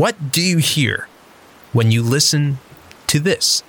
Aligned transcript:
What 0.00 0.32
do 0.32 0.40
you 0.40 0.56
hear 0.56 1.08
when 1.74 1.90
you 1.90 2.02
listen 2.02 2.58
to 3.06 3.20
this? 3.20 3.62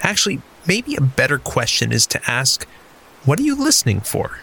Actually, 0.00 0.40
maybe 0.66 0.96
a 0.96 1.02
better 1.02 1.36
question 1.36 1.92
is 1.92 2.06
to 2.06 2.20
ask 2.26 2.66
what 3.26 3.38
are 3.38 3.42
you 3.42 3.54
listening 3.54 4.00
for? 4.00 4.38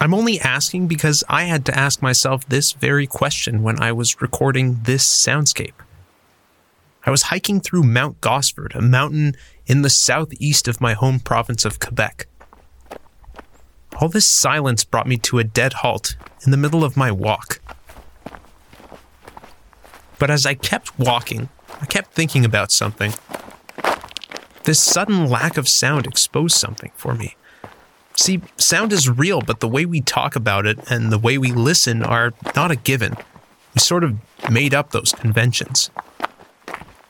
I'm 0.00 0.14
only 0.14 0.38
asking 0.38 0.86
because 0.86 1.24
I 1.28 1.46
had 1.46 1.66
to 1.66 1.76
ask 1.76 2.00
myself 2.00 2.48
this 2.48 2.70
very 2.70 3.08
question 3.08 3.64
when 3.64 3.82
I 3.82 3.90
was 3.90 4.22
recording 4.22 4.82
this 4.84 5.04
soundscape. 5.04 5.74
I 7.04 7.10
was 7.10 7.22
hiking 7.34 7.58
through 7.60 7.82
Mount 7.82 8.20
Gosford, 8.20 8.76
a 8.76 8.80
mountain 8.80 9.34
in 9.66 9.82
the 9.82 9.90
southeast 9.90 10.68
of 10.68 10.80
my 10.80 10.92
home 10.92 11.18
province 11.18 11.64
of 11.64 11.80
Quebec. 11.80 12.28
All 14.00 14.08
this 14.08 14.26
silence 14.26 14.82
brought 14.82 15.06
me 15.06 15.18
to 15.18 15.38
a 15.38 15.44
dead 15.44 15.74
halt 15.74 16.16
in 16.44 16.50
the 16.50 16.56
middle 16.56 16.82
of 16.82 16.96
my 16.96 17.12
walk. 17.12 17.60
But 20.18 20.30
as 20.30 20.46
I 20.46 20.54
kept 20.54 20.98
walking, 20.98 21.50
I 21.82 21.86
kept 21.86 22.14
thinking 22.14 22.44
about 22.44 22.72
something. 22.72 23.12
This 24.64 24.82
sudden 24.82 25.28
lack 25.28 25.58
of 25.58 25.68
sound 25.68 26.06
exposed 26.06 26.56
something 26.56 26.92
for 26.94 27.14
me. 27.14 27.36
See, 28.16 28.40
sound 28.56 28.92
is 28.92 29.08
real, 29.08 29.40
but 29.42 29.60
the 29.60 29.68
way 29.68 29.84
we 29.84 30.00
talk 30.00 30.34
about 30.34 30.66
it 30.66 30.78
and 30.90 31.12
the 31.12 31.18
way 31.18 31.36
we 31.36 31.52
listen 31.52 32.02
are 32.02 32.32
not 32.56 32.70
a 32.70 32.76
given. 32.76 33.16
We 33.74 33.80
sort 33.80 34.04
of 34.04 34.16
made 34.50 34.74
up 34.74 34.90
those 34.90 35.12
conventions. 35.12 35.90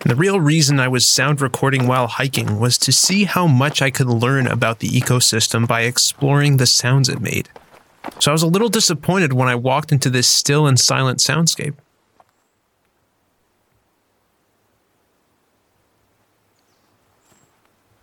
The 0.00 0.16
real 0.16 0.40
reason 0.40 0.80
I 0.80 0.88
was 0.88 1.06
sound 1.06 1.42
recording 1.42 1.86
while 1.86 2.06
hiking 2.06 2.59
was 2.59 2.78
to 2.78 2.90
see 2.90 3.24
how 3.24 3.46
much 3.46 3.82
I 3.82 3.90
could 3.90 4.06
learn 4.06 4.46
about 4.46 4.78
the 4.78 4.88
ecosystem 4.88 5.68
by 5.68 5.82
exploring 5.82 6.56
the 6.56 6.66
sounds 6.66 7.10
it 7.10 7.20
made. 7.20 7.51
So 8.18 8.30
I 8.30 8.32
was 8.32 8.42
a 8.42 8.46
little 8.46 8.70
disappointed 8.70 9.34
when 9.34 9.48
I 9.48 9.54
walked 9.57 9.92
into 9.92 10.09
this 10.09 10.26
still 10.26 10.66
and 10.66 10.80
silent 10.80 11.18
soundscape. 11.18 11.74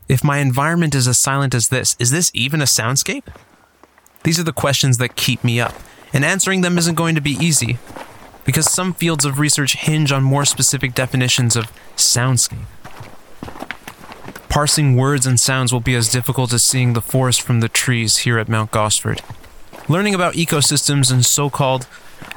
If 0.08 0.24
my 0.24 0.38
environment 0.38 0.94
is 0.94 1.08
as 1.08 1.18
silent 1.18 1.56
as 1.56 1.70
this, 1.70 1.96
is 2.00 2.12
this 2.12 2.30
even 2.36 2.62
a 2.62 2.66
soundscape? 2.66 3.26
These 4.24 4.40
are 4.40 4.44
the 4.44 4.54
questions 4.54 5.00
that 5.00 5.16
keep 5.16 5.44
me 5.44 5.60
up, 5.60 5.74
and 6.14 6.24
answering 6.24 6.62
them 6.62 6.78
isn't 6.78 6.96
going 6.96 7.16
to 7.16 7.22
be 7.22 7.32
easy, 7.32 7.80
because 8.48 8.72
some 8.72 8.94
fields 8.94 9.26
of 9.26 9.40
research 9.40 9.76
hinge 9.76 10.10
on 10.10 10.24
more 10.24 10.46
specific 10.46 10.96
definitions 10.96 11.58
of 11.58 11.66
soundscape. 11.98 12.66
Parsing 14.48 14.96
words 14.96 15.28
and 15.28 15.38
sounds 15.38 15.74
will 15.74 15.82
be 15.82 15.96
as 15.96 16.08
difficult 16.08 16.54
as 16.54 16.64
seeing 16.64 16.94
the 16.94 17.02
forest 17.02 17.42
from 17.42 17.60
the 17.60 17.68
trees 17.68 18.20
here 18.20 18.40
at 18.40 18.48
Mount 18.48 18.72
Gosford. 18.72 19.22
Learning 19.90 20.16
about 20.16 20.36
ecosystems 20.36 21.12
and 21.12 21.26
so 21.26 21.50
called 21.50 21.88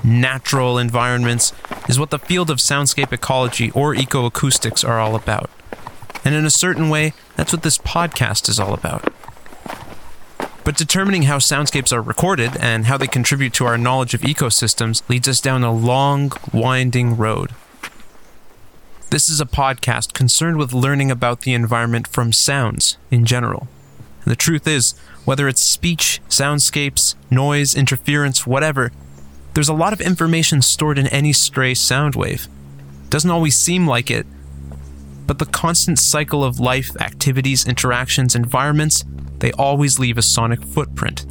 natural 0.02 0.78
environments 0.78 1.52
is 1.88 1.96
what 1.96 2.10
the 2.10 2.18
field 2.18 2.50
of 2.50 2.58
soundscape 2.58 3.12
ecology 3.12 3.70
or 3.70 3.94
ecoacoustics 3.94 4.86
are 4.86 4.98
all 4.98 5.14
about. 5.14 5.48
And 6.24 6.34
in 6.34 6.44
a 6.44 6.50
certain 6.50 6.88
way, 6.88 7.12
that's 7.36 7.52
what 7.52 7.62
this 7.62 7.78
podcast 7.78 8.48
is 8.48 8.58
all 8.58 8.74
about. 8.74 9.14
But 10.70 10.76
determining 10.76 11.22
how 11.22 11.38
soundscapes 11.38 11.92
are 11.92 12.00
recorded 12.00 12.56
and 12.60 12.86
how 12.86 12.96
they 12.96 13.08
contribute 13.08 13.52
to 13.54 13.66
our 13.66 13.76
knowledge 13.76 14.14
of 14.14 14.20
ecosystems 14.20 15.02
leads 15.08 15.26
us 15.26 15.40
down 15.40 15.64
a 15.64 15.72
long, 15.72 16.30
winding 16.52 17.16
road. 17.16 17.50
This 19.10 19.28
is 19.28 19.40
a 19.40 19.46
podcast 19.46 20.12
concerned 20.12 20.58
with 20.58 20.72
learning 20.72 21.10
about 21.10 21.40
the 21.40 21.54
environment 21.54 22.06
from 22.06 22.32
sounds 22.32 22.98
in 23.10 23.24
general. 23.24 23.66
And 24.22 24.30
the 24.30 24.36
truth 24.36 24.68
is, 24.68 24.94
whether 25.24 25.48
it's 25.48 25.60
speech, 25.60 26.20
soundscapes, 26.28 27.16
noise, 27.32 27.74
interference, 27.74 28.46
whatever, 28.46 28.92
there's 29.54 29.68
a 29.68 29.74
lot 29.74 29.92
of 29.92 30.00
information 30.00 30.62
stored 30.62 30.98
in 31.00 31.08
any 31.08 31.32
stray 31.32 31.74
sound 31.74 32.14
wave. 32.14 32.46
Doesn't 33.08 33.28
always 33.28 33.56
seem 33.56 33.88
like 33.88 34.08
it, 34.08 34.24
but 35.26 35.40
the 35.40 35.46
constant 35.46 35.98
cycle 35.98 36.44
of 36.44 36.60
life, 36.60 36.92
activities, 37.00 37.66
interactions, 37.66 38.36
environments, 38.36 39.04
they 39.40 39.52
always 39.52 39.98
leave 39.98 40.18
a 40.18 40.22
sonic 40.22 40.62
footprint. 40.62 41.26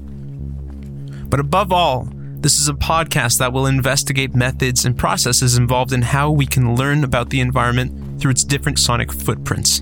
But 1.30 1.40
above 1.40 1.72
all, 1.72 2.08
this 2.42 2.60
is 2.60 2.68
a 2.70 2.74
podcast 2.74 3.38
that 3.40 3.54
will 3.54 3.66
investigate 3.66 4.34
methods 4.34 4.86
and 4.86 4.98
processes 4.98 5.58
involved 5.58 5.94
in 5.94 6.02
how 6.02 6.32
we 6.32 6.46
can 6.46 6.76
learn 6.76 7.04
about 7.04 7.30
the 7.30 7.40
environment 7.40 8.20
through 8.20 8.32
its 8.32 8.44
different 8.44 8.80
sonic 8.80 9.12
footprints. 9.12 9.82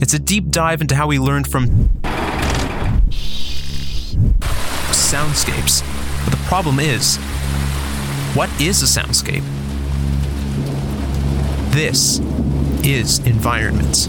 It's 0.00 0.14
a 0.14 0.18
deep 0.18 0.50
dive 0.50 0.80
into 0.80 0.94
how 0.94 1.06
we 1.06 1.18
learn 1.18 1.44
from 1.44 1.68
soundscapes. 5.10 5.82
But 6.24 6.30
the 6.30 6.44
problem 6.44 6.80
is, 6.80 7.16
what 8.34 8.48
is 8.60 8.82
a 8.82 8.86
soundscape? 8.86 9.44
This 11.72 12.20
is 12.84 13.20
INvironments. 13.20 14.08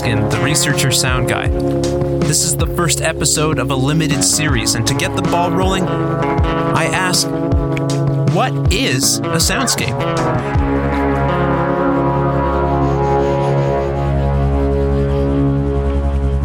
The 0.00 0.40
researcher 0.42 0.92
sound 0.92 1.28
guy. 1.28 1.48
This 1.48 2.44
is 2.44 2.56
the 2.56 2.68
first 2.68 3.00
episode 3.00 3.58
of 3.58 3.72
a 3.72 3.74
limited 3.74 4.22
series, 4.22 4.76
and 4.76 4.86
to 4.86 4.94
get 4.94 5.16
the 5.16 5.22
ball 5.22 5.50
rolling, 5.50 5.82
I 5.88 6.84
ask, 6.84 7.26
what 8.32 8.72
is 8.72 9.18
a 9.18 9.38
soundscape? 9.38 9.88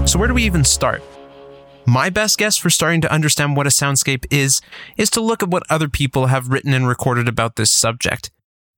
So, 0.09 0.17
where 0.17 0.27
do 0.27 0.33
we 0.33 0.43
even 0.43 0.63
start? 0.63 1.03
My 1.85 2.09
best 2.09 2.39
guess 2.39 2.57
for 2.57 2.71
starting 2.71 3.01
to 3.01 3.11
understand 3.11 3.55
what 3.55 3.67
a 3.67 3.69
soundscape 3.69 4.25
is 4.31 4.61
is 4.97 5.11
to 5.11 5.21
look 5.21 5.43
at 5.43 5.49
what 5.49 5.63
other 5.69 5.87
people 5.87 6.25
have 6.25 6.49
written 6.49 6.73
and 6.73 6.87
recorded 6.87 7.27
about 7.27 7.55
this 7.55 7.71
subject. 7.71 8.31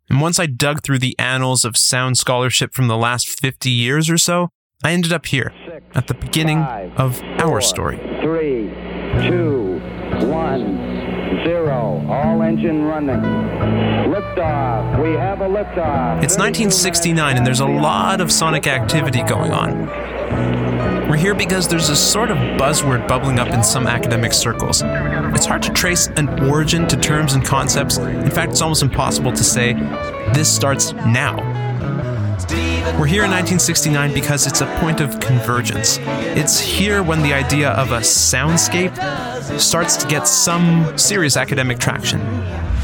And 0.10 0.20
once 0.20 0.38
I 0.38 0.48
dug 0.48 0.84
through 0.84 1.00
the 1.00 1.18
annals 1.18 1.64
of 1.64 1.78
sound 1.78 2.18
scholarship 2.18 2.74
from 2.74 2.90
the 2.90 2.98
last 2.98 3.30
50 3.40 3.70
years 3.70 4.10
or 4.10 4.18
so, 4.18 4.50
I 4.86 4.92
ended 4.92 5.12
up 5.12 5.26
here 5.26 5.52
at 5.96 6.06
the 6.06 6.14
beginning 6.14 6.60
of 6.60 7.20
our 7.40 7.60
story. 7.60 7.98
Three, 8.22 8.70
two, 9.28 9.80
one, 10.28 11.42
zero. 11.44 12.06
All 12.08 12.44
engine 12.44 12.84
running. 12.84 13.20
Liftoff. 14.14 15.02
We 15.02 15.14
have 15.14 15.42
a 15.42 15.48
liftoff. 15.48 16.24
It's 16.24 16.38
1969 16.38 17.36
and 17.36 17.48
there's 17.48 17.62
a 17.62 17.66
lot 17.66 18.22
of 18.22 18.32
sonic 18.32 18.68
activity 18.68 19.24
going 19.24 19.52
on. 19.52 19.88
We're 21.10 21.18
here 21.18 21.34
because 21.34 21.68
there's 21.68 21.90
a 21.90 21.96
sort 21.96 22.30
of 22.30 22.38
buzzword 22.38 23.08
bubbling 23.08 23.40
up 23.40 23.48
in 23.48 23.64
some 23.64 23.88
academic 23.88 24.34
circles. 24.34 24.84
It's 24.86 25.48
hard 25.48 25.64
to 25.64 25.74
trace 25.74 26.10
an 26.16 26.48
origin 26.48 26.88
to 26.90 26.98
terms 26.98 27.34
and 27.34 27.44
concepts. 27.44 27.98
In 27.98 28.30
fact, 28.30 28.52
it's 28.52 28.62
almost 28.62 28.84
impossible 28.84 29.32
to 29.32 29.44
say 29.44 29.74
this 30.36 30.54
starts 30.54 30.94
now. 30.94 31.38
We're 32.52 33.08
here 33.08 33.24
in 33.24 33.32
1969 33.32 34.14
because 34.14 34.46
it's 34.48 34.62
a 34.62 34.68
point 34.80 35.02
of 35.02 35.20
convergence. 35.20 35.98
It's 36.02 36.60
here 36.60 37.02
when 37.04 37.22
the 37.22 37.34
idea 37.34 37.72
of 37.72 37.92
a 37.92 38.00
soundscape 38.00 38.96
starts 39.60 39.98
to 39.98 40.08
get 40.08 40.28
some 40.28 40.98
serious 40.98 41.38
academic 41.38 41.80
traction. 41.80 42.22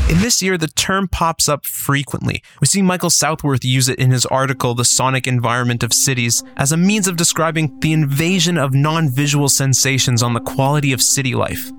In 0.09 0.19
this 0.19 0.41
year, 0.41 0.57
the 0.57 0.67
term 0.67 1.07
pops 1.07 1.47
up 1.47 1.65
frequently. 1.65 2.43
We 2.59 2.67
see 2.67 2.81
Michael 2.81 3.09
Southworth 3.09 3.63
use 3.63 3.87
it 3.87 3.99
in 3.99 4.11
his 4.11 4.25
article, 4.25 4.73
The 4.73 4.83
Sonic 4.83 5.27
Environment 5.27 5.83
of 5.83 5.93
Cities, 5.93 6.43
as 6.57 6.71
a 6.71 6.77
means 6.77 7.07
of 7.07 7.15
describing 7.15 7.79
the 7.79 7.93
invasion 7.93 8.57
of 8.57 8.73
non 8.73 9.09
visual 9.09 9.47
sensations 9.47 10.21
on 10.21 10.33
the 10.33 10.41
quality 10.41 10.91
of 10.91 11.01
city 11.01 11.33
life. 11.33 11.71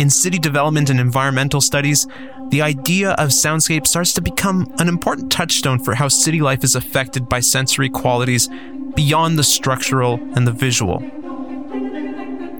In 0.00 0.08
city 0.08 0.38
development 0.38 0.88
and 0.88 0.98
environmental 0.98 1.60
studies, 1.60 2.06
the 2.48 2.62
idea 2.62 3.10
of 3.18 3.28
soundscape 3.28 3.86
starts 3.86 4.14
to 4.14 4.22
become 4.22 4.74
an 4.78 4.88
important 4.88 5.30
touchstone 5.30 5.78
for 5.78 5.94
how 5.94 6.08
city 6.08 6.40
life 6.40 6.64
is 6.64 6.74
affected 6.74 7.28
by 7.28 7.40
sensory 7.40 7.90
qualities 7.90 8.48
beyond 8.94 9.38
the 9.38 9.44
structural 9.44 10.14
and 10.34 10.46
the 10.46 10.52
visual. 10.52 11.00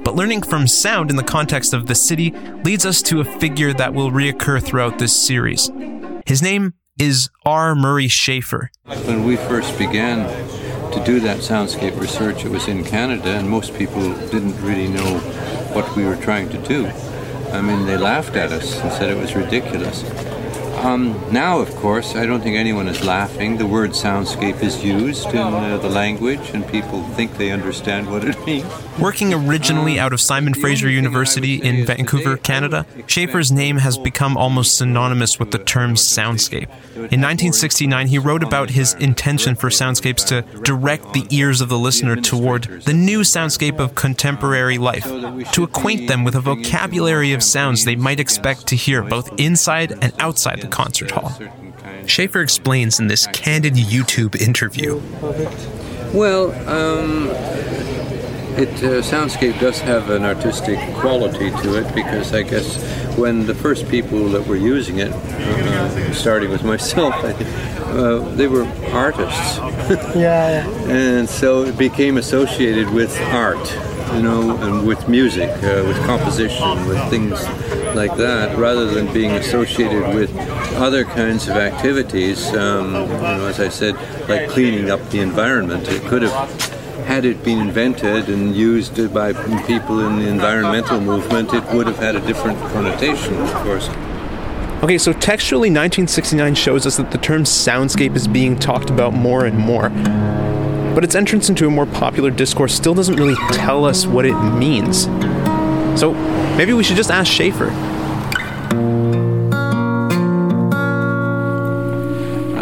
But 0.04 0.16
learning 0.16 0.42
from 0.42 0.66
sound 0.66 1.08
in 1.08 1.16
the 1.16 1.22
context 1.22 1.72
of 1.72 1.87
the 1.87 1.94
city 1.94 2.32
leads 2.62 2.84
us 2.84 3.00
to 3.04 3.20
a 3.20 3.25
figure 3.25 3.72
that 3.72 3.94
will 3.94 4.10
reoccur 4.10 4.62
throughout 4.62 4.98
this 4.98 5.16
series. 5.16 5.70
His 6.26 6.43
name 6.43 6.75
is 6.98 7.31
R. 7.46 7.75
Murray 7.75 8.08
Schafer. 8.08 8.69
When 9.06 9.25
we 9.25 9.36
first 9.36 9.78
began 9.78 10.26
to 10.93 11.02
do 11.06 11.20
that 11.20 11.38
soundscape 11.38 11.98
research, 11.98 12.44
it 12.44 12.50
was 12.50 12.69
in 12.69 12.84
Canada, 12.84 13.31
and 13.31 13.48
most 13.48 13.75
people 13.75 14.02
didn't 14.28 14.60
really 14.60 14.88
know 14.88 15.20
what 15.72 15.96
we 15.96 16.04
were 16.04 16.16
trying 16.16 16.50
to 16.50 16.58
do. 16.69 16.93
I 17.52 17.61
mean, 17.61 17.85
they 17.85 17.97
laughed 17.97 18.37
at 18.37 18.52
us 18.52 18.81
and 18.81 18.93
said 18.93 19.11
it 19.11 19.17
was 19.17 19.35
ridiculous. 19.35 20.05
Um, 20.81 21.21
now, 21.31 21.59
of 21.61 21.77
course, 21.77 22.17
I 22.17 22.25
don't 22.25 22.41
think 22.41 22.56
anyone 22.56 22.88
is 22.88 23.05
laughing. 23.05 23.59
The 23.59 23.67
word 23.67 23.91
soundscape 23.91 24.62
is 24.62 24.82
used 24.82 25.29
in 25.29 25.37
uh, 25.37 25.77
the 25.77 25.91
language, 25.91 26.50
and 26.55 26.67
people 26.67 27.03
think 27.03 27.37
they 27.37 27.50
understand 27.50 28.11
what 28.11 28.25
it 28.25 28.38
means. 28.47 28.65
Working 28.99 29.35
originally 29.35 30.00
out 30.00 30.15
of 30.15 30.23
Simon 30.23 30.55
Fraser 30.55 30.88
University 30.88 31.56
in 31.56 31.85
Vancouver, 31.85 32.38
Canada, 32.38 32.87
Schafer's 33.06 33.53
name 33.53 33.77
has 33.77 33.99
become 33.99 34.38
almost 34.38 34.79
synonymous 34.79 35.38
with 35.38 35.50
the 35.50 35.59
term 35.59 35.97
soundscape. 35.97 36.71
In 36.94 37.21
1969, 37.21 38.06
he 38.09 38.19
wrote 38.19 38.43
about 38.43 38.71
his 38.71 38.94
intention 38.94 39.56
for 39.56 39.69
soundscapes 39.69 40.27
to 40.29 40.43
direct 40.62 41.12
the 41.12 41.27
ears 41.29 41.61
of 41.61 41.69
the 41.69 41.79
listener 41.79 42.17
toward 42.17 42.65
the 42.85 42.94
new 42.94 43.21
soundscape 43.21 43.79
of 43.79 43.94
contemporary 43.94 44.79
life, 44.79 45.05
to 45.53 45.62
acquaint 45.62 46.09
them 46.09 46.25
with 46.25 46.35
a 46.35 46.41
vocabulary 46.41 47.35
of 47.35 47.43
sounds 47.43 47.85
they 47.85 47.97
might 47.97 48.21
expect 48.21 48.67
to 48.69 48.77
hear 48.77 49.03
both 49.03 49.38
inside 49.38 49.93
and 50.03 50.12
outside 50.19 50.61
the 50.61 50.69
concert 50.70 51.11
hall. 51.11 51.31
Schafer 52.05 52.43
explains 52.43 52.99
in 53.00 53.08
this 53.08 53.26
candid 53.28 53.75
YouTube 53.75 54.40
interview. 54.40 55.00
Well, 56.12 56.50
um, 56.69 57.28
it 58.58 58.69
uh, 58.82 59.00
soundscape 59.00 59.58
does 59.61 59.81
have 59.81 60.11
an 60.11 60.25
artistic 60.25 60.78
quality 60.96 61.50
to 61.62 61.78
it 61.78 61.94
because 61.94 62.34
I 62.34 62.43
guess 62.43 62.76
when 63.17 63.46
the 63.46 63.55
first 63.55 63.88
people 63.88 64.28
that 64.31 64.46
were 64.46 64.56
using 64.56 64.99
it, 64.99 65.12
uh, 65.12 66.12
starting 66.12 66.50
with 66.50 66.64
myself, 66.64 67.14
I 67.14 67.32
think, 67.38 67.50
uh, 67.88 68.19
they 68.34 68.49
were 68.49 68.64
artists. 68.93 69.58
yeah, 70.14 70.14
yeah. 70.17 70.69
And 70.88 71.28
so 71.28 71.62
it 71.62 71.78
became 71.78 72.17
associated 72.17 72.90
with 72.90 73.19
art, 73.32 73.58
you 74.14 74.22
know, 74.22 74.56
and 74.58 74.87
with 74.87 75.08
music, 75.08 75.50
uh, 75.62 75.84
with 75.87 75.96
composition, 76.05 76.87
with 76.87 77.02
things 77.08 77.43
like 77.94 78.17
that, 78.17 78.58
rather 78.58 78.87
than 78.87 79.12
being 79.12 79.32
associated 79.32 80.14
with 80.14 80.31
other 80.76 81.05
kinds 81.05 81.49
of 81.49 81.56
activities. 81.56 82.46
Um, 82.55 82.87
you 82.87 82.93
know, 82.93 83.46
as 83.46 83.61
I 83.61 83.69
said, 83.69 83.94
like 84.28 84.49
cleaning 84.49 84.90
up 84.90 85.00
the 85.11 85.20
environment, 85.20 85.88
it 85.88 86.02
could 86.02 86.22
have 86.22 86.70
had 87.11 87.25
it 87.25 87.43
been 87.43 87.58
invented 87.58 88.28
and 88.28 88.55
used 88.55 88.94
by 89.12 89.32
people 89.67 90.06
in 90.06 90.20
the 90.20 90.28
environmental 90.28 91.00
movement, 91.00 91.52
it 91.52 91.64
would 91.75 91.87
have 91.87 91.99
had 91.99 92.14
a 92.14 92.20
different 92.20 92.58
connotation, 92.72 93.34
of 93.34 93.52
course. 93.64 93.88
Okay, 94.82 94.96
so 94.96 95.12
textually, 95.12 95.69
1969 95.69 96.55
shows 96.55 96.87
us 96.87 96.96
that 96.99 97.11
the 97.11 97.19
term 97.19 97.43
soundscape 97.43 98.14
is 98.14 98.28
being 98.28 98.56
talked 98.56 98.90
about 98.90 99.12
more 99.12 99.44
and 99.44 99.58
more. 99.58 99.88
But 100.94 101.05
its 101.05 101.14
entrance 101.14 101.49
into 101.49 101.67
a 101.67 101.70
more 101.70 101.87
popular 101.87 102.31
discourse 102.31 102.75
still 102.75 102.94
doesn't 102.94 103.17
really 103.17 103.37
tell 103.52 103.84
us 103.84 104.06
what 104.06 104.25
it 104.25 104.38
means. 104.55 105.05
So 106.00 106.14
maybe 106.56 106.72
we 106.72 106.84
should 106.84 106.96
just 106.96 107.11
ask 107.11 107.31
Schafer. 107.31 107.89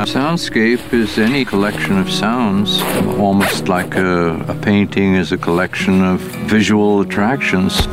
Soundscape 0.08 0.94
is 0.94 1.18
any 1.18 1.44
collection 1.44 1.98
of 1.98 2.10
sounds, 2.10 2.80
almost 3.18 3.68
like 3.68 3.94
a, 3.94 4.40
a 4.48 4.54
painting 4.54 5.14
is 5.14 5.32
a 5.32 5.36
collection 5.36 6.02
of 6.02 6.18
visual 6.48 7.02
attractions. 7.02 7.86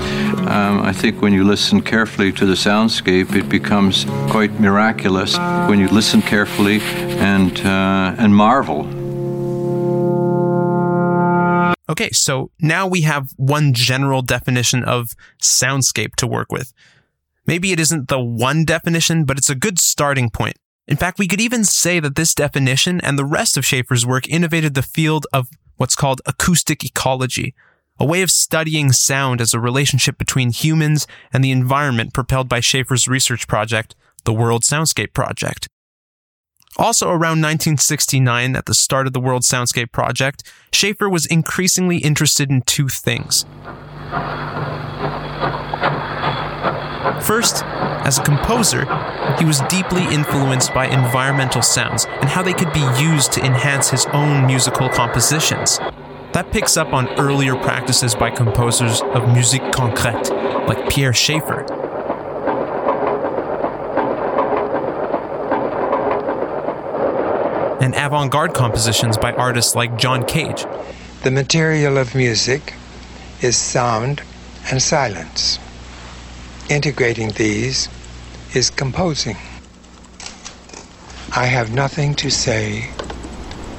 Um, 0.47 0.79
I 0.81 0.93
think 0.93 1.21
when 1.21 1.33
you 1.33 1.43
listen 1.43 1.81
carefully 1.81 2.31
to 2.31 2.45
the 2.45 2.53
soundscape, 2.53 3.35
it 3.35 3.49
becomes 3.49 4.05
quite 4.31 4.57
miraculous 4.61 5.37
when 5.67 5.77
you 5.79 5.89
listen 5.89 6.21
carefully 6.21 6.79
and 7.19 7.59
uh, 7.59 8.15
and 8.17 8.33
marvel. 8.33 8.87
Okay, 11.89 12.11
so 12.11 12.49
now 12.61 12.87
we 12.87 13.01
have 13.01 13.31
one 13.35 13.73
general 13.73 14.21
definition 14.21 14.85
of 14.85 15.09
soundscape 15.41 16.15
to 16.15 16.27
work 16.27 16.49
with. 16.49 16.71
Maybe 17.45 17.73
it 17.73 17.79
isn't 17.79 18.07
the 18.07 18.21
one 18.21 18.63
definition, 18.63 19.25
but 19.25 19.37
it's 19.37 19.49
a 19.49 19.55
good 19.55 19.79
starting 19.79 20.29
point. 20.29 20.55
In 20.87 20.97
fact, 20.97 21.17
we 21.17 21.27
could 21.27 21.41
even 21.41 21.63
say 21.63 21.99
that 21.99 22.15
this 22.15 22.35
definition 22.35 23.01
and 23.01 23.17
the 23.17 23.25
rest 23.25 23.57
of 23.57 23.63
Schafer's 23.63 24.05
work 24.05 24.27
innovated 24.27 24.75
the 24.75 24.83
field 24.83 25.25
of 25.33 25.49
what's 25.77 25.95
called 25.95 26.21
acoustic 26.25 26.83
ecology, 26.83 27.55
a 27.99 28.05
way 28.05 28.21
of 28.21 28.29
studying 28.29 28.91
sound 28.91 29.41
as 29.41 29.53
a 29.53 29.59
relationship 29.59 30.17
between 30.17 30.51
humans 30.51 31.07
and 31.33 31.43
the 31.43 31.51
environment 31.51 32.13
propelled 32.13 32.47
by 32.47 32.59
Schafer's 32.59 33.07
research 33.07 33.47
project, 33.47 33.95
the 34.25 34.33
World 34.33 34.61
Soundscape 34.61 35.13
Project. 35.13 35.67
Also 36.77 37.07
around 37.07 37.41
1969, 37.41 38.55
at 38.55 38.65
the 38.65 38.73
start 38.73 39.07
of 39.07 39.13
the 39.13 39.19
World 39.19 39.43
Soundscape 39.43 39.91
Project, 39.91 40.43
Schafer 40.71 41.09
was 41.09 41.25
increasingly 41.25 41.97
interested 41.97 42.51
in 42.51 42.61
two 42.61 42.89
things. 42.89 43.45
First, 47.21 47.63
as 48.05 48.19
a 48.19 48.23
composer, 48.23 48.85
he 49.39 49.45
was 49.45 49.61
deeply 49.61 50.03
influenced 50.13 50.75
by 50.75 50.85
environmental 50.85 51.63
sounds 51.63 52.05
and 52.05 52.29
how 52.29 52.43
they 52.43 52.53
could 52.53 52.71
be 52.71 52.87
used 52.99 53.31
to 53.31 53.43
enhance 53.43 53.89
his 53.89 54.05
own 54.13 54.45
musical 54.45 54.87
compositions. 54.89 55.79
That 56.33 56.51
picks 56.51 56.77
up 56.77 56.93
on 56.93 57.09
earlier 57.19 57.55
practices 57.55 58.13
by 58.13 58.29
composers 58.29 59.01
of 59.01 59.33
musique 59.33 59.63
concrète, 59.71 60.29
like 60.67 60.87
Pierre 60.87 61.13
Schaeffer. 61.13 61.65
And 67.81 67.95
avant 67.95 68.31
garde 68.31 68.53
compositions 68.53 69.17
by 69.17 69.33
artists 69.33 69.73
like 69.73 69.97
John 69.97 70.25
Cage. 70.25 70.65
The 71.23 71.31
material 71.31 71.97
of 71.97 72.13
music 72.13 72.75
is 73.41 73.57
sound 73.57 74.21
and 74.69 74.79
silence. 74.79 75.57
Integrating 76.69 77.29
these 77.31 77.89
is 78.55 78.69
composing. 78.69 79.35
I 81.35 81.45
have 81.45 81.73
nothing 81.73 82.15
to 82.15 82.29
say, 82.29 82.89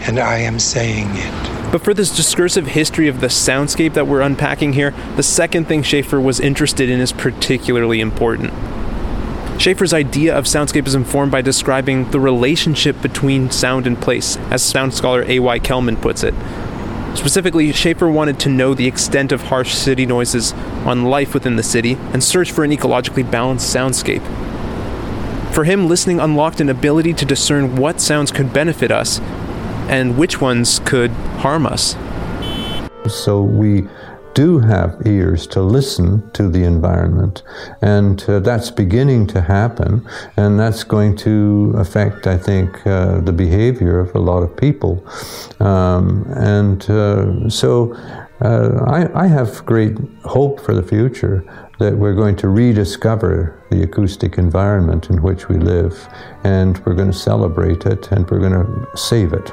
and 0.00 0.18
I 0.18 0.38
am 0.38 0.58
saying 0.58 1.08
it. 1.12 1.72
But 1.72 1.82
for 1.82 1.94
this 1.94 2.14
discursive 2.14 2.66
history 2.66 3.08
of 3.08 3.20
the 3.20 3.26
soundscape 3.26 3.94
that 3.94 4.06
we're 4.06 4.20
unpacking 4.20 4.74
here, 4.74 4.92
the 5.16 5.22
second 5.22 5.66
thing 5.66 5.82
Schafer 5.82 6.22
was 6.22 6.38
interested 6.38 6.90
in 6.90 7.00
is 7.00 7.12
particularly 7.12 8.00
important. 8.00 8.52
Schafer's 9.58 9.94
idea 9.94 10.36
of 10.36 10.44
soundscape 10.44 10.86
is 10.86 10.94
informed 10.94 11.32
by 11.32 11.40
describing 11.40 12.10
the 12.10 12.20
relationship 12.20 13.00
between 13.00 13.50
sound 13.50 13.86
and 13.86 14.00
place, 14.00 14.36
as 14.50 14.62
sound 14.62 14.92
scholar 14.92 15.24
A.Y. 15.26 15.58
Kelman 15.60 15.96
puts 15.96 16.22
it. 16.22 16.34
Specifically, 17.16 17.72
Schafer 17.72 18.12
wanted 18.12 18.38
to 18.40 18.50
know 18.50 18.74
the 18.74 18.86
extent 18.86 19.32
of 19.32 19.40
harsh 19.40 19.72
city 19.72 20.04
noises 20.04 20.52
on 20.84 21.06
life 21.06 21.32
within 21.32 21.56
the 21.56 21.62
city 21.62 21.94
and 22.12 22.22
search 22.22 22.52
for 22.52 22.62
an 22.62 22.70
ecologically 22.70 23.28
balanced 23.28 23.74
soundscape. 23.74 24.22
For 25.56 25.64
him, 25.64 25.88
listening 25.88 26.20
unlocked 26.20 26.60
an 26.60 26.68
ability 26.68 27.14
to 27.14 27.24
discern 27.24 27.76
what 27.76 27.98
sounds 27.98 28.30
could 28.30 28.52
benefit 28.52 28.90
us 28.90 29.20
and 29.88 30.18
which 30.18 30.38
ones 30.38 30.80
could 30.80 31.10
harm 31.40 31.64
us. 31.64 31.96
So 33.08 33.40
we 33.40 33.88
do 34.34 34.58
have 34.58 35.00
ears 35.06 35.46
to 35.46 35.62
listen 35.62 36.30
to 36.32 36.50
the 36.50 36.62
environment. 36.64 37.42
And 37.80 38.22
uh, 38.28 38.40
that's 38.40 38.70
beginning 38.70 39.28
to 39.28 39.40
happen. 39.40 40.06
And 40.36 40.60
that's 40.60 40.84
going 40.84 41.16
to 41.24 41.72
affect, 41.78 42.26
I 42.26 42.36
think, 42.36 42.86
uh, 42.86 43.20
the 43.22 43.32
behavior 43.32 43.98
of 43.98 44.14
a 44.14 44.18
lot 44.18 44.42
of 44.42 44.54
people. 44.58 45.02
Um, 45.58 46.26
and 46.36 46.84
uh, 46.90 47.48
so 47.48 47.94
uh, 48.42 48.84
I, 48.86 49.24
I 49.24 49.26
have 49.26 49.64
great 49.64 49.96
hope 50.26 50.60
for 50.60 50.74
the 50.74 50.82
future 50.82 51.46
that 51.78 51.96
we're 51.96 52.14
going 52.14 52.36
to 52.36 52.48
rediscover 52.48 53.60
the 53.70 53.82
acoustic 53.82 54.38
environment 54.38 55.10
in 55.10 55.22
which 55.22 55.48
we 55.48 55.56
live. 55.56 56.08
And 56.44 56.78
we're 56.86 56.94
going 56.94 57.10
to 57.10 57.16
celebrate 57.16 57.84
it 57.86 58.10
and 58.12 58.28
we're 58.30 58.40
going 58.40 58.52
to 58.52 58.96
save 58.96 59.32
it. 59.32 59.52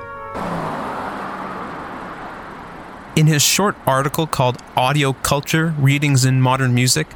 In 3.15 3.27
his 3.27 3.43
short 3.43 3.75
article 3.85 4.25
called 4.25 4.57
Audio 4.75 5.13
Culture 5.13 5.75
Readings 5.77 6.25
in 6.25 6.41
Modern 6.41 6.73
Music, 6.73 7.07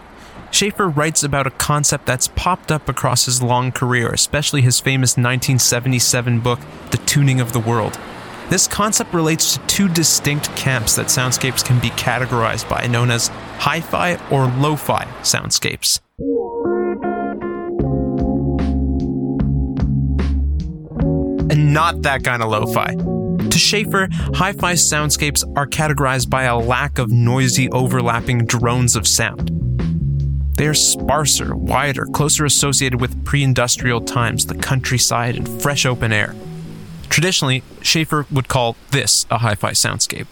Schafer 0.51 0.95
writes 0.95 1.23
about 1.23 1.47
a 1.47 1.51
concept 1.51 2.05
that's 2.05 2.27
popped 2.29 2.71
up 2.71 2.87
across 2.87 3.25
his 3.25 3.41
long 3.41 3.71
career, 3.71 4.09
especially 4.09 4.61
his 4.61 4.79
famous 4.79 5.11
1977 5.11 6.39
book, 6.39 6.59
The 6.91 6.97
Tuning 6.97 7.41
of 7.41 7.51
the 7.51 7.59
World. 7.59 7.99
This 8.49 8.67
concept 8.67 9.13
relates 9.13 9.57
to 9.57 9.67
two 9.67 9.89
distinct 9.89 10.55
camps 10.55 10.95
that 10.95 11.07
soundscapes 11.07 11.65
can 11.65 11.79
be 11.79 11.89
categorized 11.89 12.69
by, 12.69 12.87
known 12.87 13.11
as 13.11 13.29
hi 13.57 13.81
fi 13.81 14.15
or 14.31 14.47
lo 14.59 14.75
fi 14.75 15.05
soundscapes. 15.21 15.99
And 21.49 21.73
not 21.73 22.01
that 22.03 22.23
kind 22.23 22.43
of 22.43 22.49
lo 22.49 22.65
fi. 22.67 22.93
To 22.93 23.57
Schafer, 23.57 24.11
hi 24.35 24.53
fi 24.53 24.73
soundscapes 24.73 25.43
are 25.55 25.67
categorized 25.67 26.29
by 26.29 26.43
a 26.43 26.57
lack 26.57 26.99
of 26.99 27.11
noisy, 27.11 27.69
overlapping 27.71 28.45
drones 28.45 28.95
of 28.95 29.07
sound. 29.07 29.51
They 30.57 30.67
are 30.67 30.73
sparser, 30.73 31.55
wider, 31.55 32.05
closer 32.05 32.43
associated 32.43 32.99
with 32.99 33.23
pre 33.25 33.43
industrial 33.43 34.01
times, 34.01 34.45
the 34.47 34.55
countryside, 34.55 35.35
and 35.35 35.47
fresh 35.61 35.85
open 35.85 36.11
air. 36.11 36.35
Traditionally, 37.09 37.61
Schafer 37.81 38.29
would 38.31 38.47
call 38.47 38.75
this 38.91 39.25
a 39.29 39.37
hi 39.37 39.55
fi 39.55 39.71
soundscape. 39.71 40.27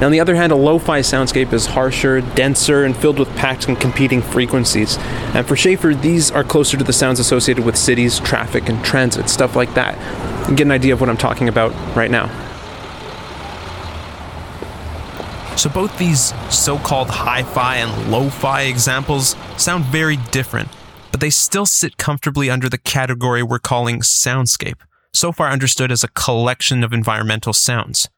Now, 0.00 0.06
on 0.06 0.12
the 0.12 0.20
other 0.20 0.34
hand, 0.34 0.50
a 0.50 0.56
lo 0.56 0.78
fi 0.78 1.00
soundscape 1.00 1.52
is 1.52 1.66
harsher, 1.66 2.22
denser, 2.22 2.84
and 2.84 2.96
filled 2.96 3.18
with 3.18 3.28
packed 3.36 3.68
and 3.68 3.78
competing 3.78 4.22
frequencies. 4.22 4.96
And 5.34 5.46
for 5.46 5.56
Schafer, 5.56 6.00
these 6.00 6.30
are 6.30 6.42
closer 6.42 6.78
to 6.78 6.84
the 6.84 6.92
sounds 6.92 7.20
associated 7.20 7.66
with 7.66 7.76
cities, 7.76 8.18
traffic, 8.18 8.70
and 8.70 8.82
transit, 8.82 9.28
stuff 9.28 9.56
like 9.56 9.74
that. 9.74 9.98
Get 10.56 10.62
an 10.62 10.70
idea 10.70 10.94
of 10.94 11.02
what 11.02 11.10
I'm 11.10 11.18
talking 11.18 11.50
about 11.50 11.72
right 11.94 12.10
now. 12.10 12.28
So, 15.56 15.68
both 15.68 15.98
these 15.98 16.32
so 16.48 16.78
called 16.78 17.10
hi 17.10 17.42
fi 17.42 17.76
and 17.76 18.10
lo 18.10 18.30
fi 18.30 18.62
examples 18.62 19.36
sound 19.58 19.84
very 19.84 20.16
different, 20.30 20.70
but 21.10 21.20
they 21.20 21.28
still 21.28 21.66
sit 21.66 21.98
comfortably 21.98 22.48
under 22.48 22.70
the 22.70 22.78
category 22.78 23.42
we're 23.42 23.58
calling 23.58 24.00
soundscape, 24.00 24.80
so 25.12 25.30
far 25.30 25.50
understood 25.50 25.92
as 25.92 26.02
a 26.02 26.08
collection 26.08 26.82
of 26.82 26.94
environmental 26.94 27.52
sounds. 27.52 28.08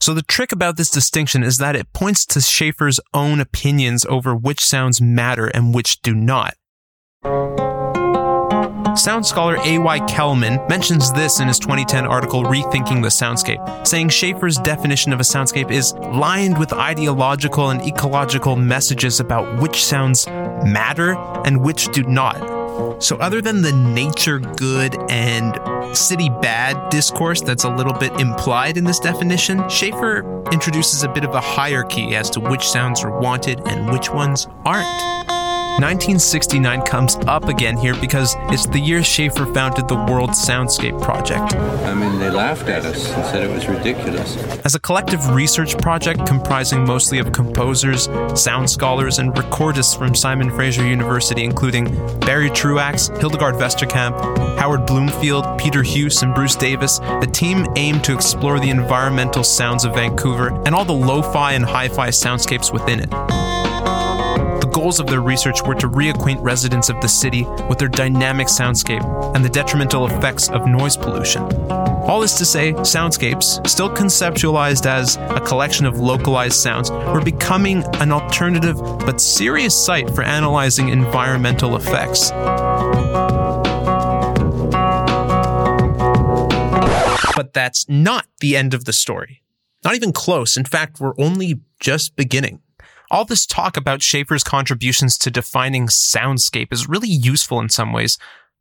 So 0.00 0.14
the 0.14 0.22
trick 0.22 0.52
about 0.52 0.76
this 0.76 0.90
distinction 0.90 1.42
is 1.42 1.58
that 1.58 1.76
it 1.76 1.92
points 1.92 2.24
to 2.26 2.38
Schafer's 2.38 3.00
own 3.12 3.40
opinions 3.40 4.04
over 4.06 4.34
which 4.34 4.64
sounds 4.64 5.00
matter 5.00 5.48
and 5.48 5.74
which 5.74 6.00
do 6.02 6.14
not. 6.14 6.54
Sound 8.96 9.26
scholar 9.26 9.56
A.Y. 9.62 10.00
Kelman 10.06 10.60
mentions 10.68 11.12
this 11.12 11.38
in 11.40 11.46
his 11.46 11.58
2010 11.58 12.04
article 12.04 12.42
Rethinking 12.42 13.02
the 13.02 13.08
Soundscape, 13.08 13.86
saying 13.86 14.08
Schafer's 14.08 14.56
definition 14.58 15.12
of 15.12 15.20
a 15.20 15.24
soundscape 15.24 15.70
is 15.70 15.92
lined 15.94 16.58
with 16.58 16.72
ideological 16.72 17.70
and 17.70 17.80
ecological 17.82 18.56
messages 18.56 19.20
about 19.20 19.60
which 19.60 19.84
sounds 19.84 20.26
matter 20.26 21.14
and 21.44 21.60
which 21.60 21.86
do 21.92 22.02
not. 22.04 22.57
So, 23.00 23.16
other 23.16 23.40
than 23.40 23.62
the 23.62 23.72
nature 23.72 24.38
good 24.38 24.96
and 25.10 25.58
city 25.96 26.28
bad 26.28 26.90
discourse 26.90 27.40
that's 27.40 27.64
a 27.64 27.70
little 27.70 27.92
bit 27.92 28.12
implied 28.20 28.76
in 28.76 28.84
this 28.84 28.98
definition, 28.98 29.58
Schafer 29.64 30.52
introduces 30.52 31.02
a 31.02 31.08
bit 31.08 31.24
of 31.24 31.34
a 31.34 31.40
hierarchy 31.40 32.14
as 32.14 32.30
to 32.30 32.40
which 32.40 32.68
sounds 32.68 33.02
are 33.02 33.18
wanted 33.20 33.60
and 33.66 33.92
which 33.92 34.10
ones 34.10 34.46
aren't. 34.64 35.37
1969 35.78 36.82
comes 36.82 37.14
up 37.28 37.44
again 37.44 37.76
here 37.76 37.94
because 38.00 38.34
it's 38.50 38.66
the 38.66 38.80
year 38.80 38.98
Schafer 38.98 39.54
founded 39.54 39.86
the 39.86 39.94
World 39.94 40.30
Soundscape 40.30 41.00
Project. 41.00 41.54
I 41.54 41.94
mean, 41.94 42.18
they 42.18 42.30
laughed 42.30 42.68
at 42.68 42.84
us 42.84 43.08
and 43.12 43.24
said 43.26 43.44
it 43.44 43.54
was 43.54 43.68
ridiculous. 43.68 44.36
As 44.64 44.74
a 44.74 44.80
collective 44.80 45.30
research 45.30 45.78
project 45.78 46.26
comprising 46.26 46.84
mostly 46.84 47.20
of 47.20 47.30
composers, 47.30 48.06
sound 48.34 48.68
scholars, 48.68 49.20
and 49.20 49.32
recordists 49.34 49.96
from 49.96 50.16
Simon 50.16 50.50
Fraser 50.50 50.84
University, 50.84 51.44
including 51.44 51.84
Barry 52.18 52.50
Truax, 52.50 53.06
Hildegard 53.20 53.54
Westerkamp, 53.54 54.58
Howard 54.58 54.84
Broomfield, 54.84 55.60
Peter 55.60 55.84
Huse, 55.84 56.22
and 56.22 56.34
Bruce 56.34 56.56
Davis, 56.56 56.98
the 56.98 57.30
team 57.32 57.68
aimed 57.76 58.02
to 58.02 58.12
explore 58.12 58.58
the 58.58 58.70
environmental 58.70 59.44
sounds 59.44 59.84
of 59.84 59.94
Vancouver 59.94 60.48
and 60.66 60.74
all 60.74 60.84
the 60.84 60.92
lo 60.92 61.22
fi 61.22 61.52
and 61.52 61.64
hi 61.64 61.86
fi 61.86 62.08
soundscapes 62.08 62.72
within 62.72 62.98
it 62.98 63.47
goals 64.78 65.00
of 65.00 65.08
their 65.08 65.22
research 65.22 65.60
were 65.64 65.74
to 65.74 65.88
reacquaint 65.88 66.40
residents 66.40 66.88
of 66.88 67.00
the 67.00 67.08
city 67.08 67.44
with 67.68 67.80
their 67.80 67.88
dynamic 67.88 68.46
soundscape 68.46 69.02
and 69.34 69.44
the 69.44 69.48
detrimental 69.48 70.06
effects 70.06 70.48
of 70.50 70.68
noise 70.68 70.96
pollution. 70.96 71.42
All 72.06 72.20
this 72.20 72.38
to 72.38 72.44
say, 72.44 72.74
soundscapes, 72.74 73.66
still 73.66 73.90
conceptualized 73.90 74.86
as 74.86 75.16
a 75.16 75.40
collection 75.40 75.84
of 75.84 75.98
localized 75.98 76.54
sounds, 76.54 76.92
were 76.92 77.20
becoming 77.20 77.82
an 77.94 78.12
alternative 78.12 78.76
but 79.00 79.20
serious 79.20 79.74
site 79.74 80.08
for 80.10 80.22
analyzing 80.22 80.90
environmental 80.90 81.74
effects. 81.74 82.30
But 87.34 87.52
that's 87.52 87.84
not 87.88 88.26
the 88.40 88.56
end 88.56 88.74
of 88.74 88.84
the 88.84 88.92
story. 88.92 89.42
Not 89.82 89.96
even 89.96 90.12
close. 90.12 90.56
In 90.56 90.64
fact, 90.64 91.00
we're 91.00 91.14
only 91.18 91.62
just 91.80 92.14
beginning. 92.14 92.60
All 93.10 93.24
this 93.24 93.46
talk 93.46 93.76
about 93.76 94.00
Schafer's 94.00 94.44
contributions 94.44 95.16
to 95.18 95.30
defining 95.30 95.86
soundscape 95.86 96.72
is 96.72 96.88
really 96.88 97.08
useful 97.08 97.58
in 97.58 97.70
some 97.70 97.92
ways, 97.92 98.18